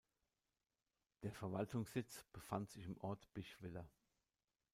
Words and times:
Der 1.21 1.31
Verwaltungssitz 1.31 2.25
befand 2.33 2.71
sich 2.71 2.87
im 2.87 2.97
Ort 3.01 3.31
Bischwiller. 3.35 3.87